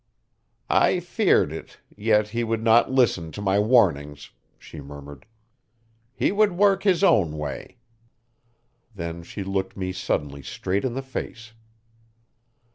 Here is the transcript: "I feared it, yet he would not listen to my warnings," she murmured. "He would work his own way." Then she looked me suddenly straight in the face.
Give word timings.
"I 0.67 0.99
feared 0.99 1.51
it, 1.53 1.79
yet 1.95 2.29
he 2.29 2.43
would 2.43 2.63
not 2.63 2.91
listen 2.91 3.31
to 3.33 3.39
my 3.43 3.59
warnings," 3.59 4.31
she 4.57 4.81
murmured. 4.81 5.27
"He 6.15 6.31
would 6.31 6.53
work 6.53 6.81
his 6.81 7.03
own 7.03 7.37
way." 7.37 7.77
Then 8.95 9.21
she 9.21 9.43
looked 9.43 9.77
me 9.77 9.91
suddenly 9.91 10.41
straight 10.41 10.85
in 10.85 10.95
the 10.95 11.03
face. 11.03 11.53